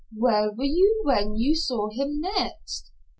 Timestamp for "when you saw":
1.05-1.91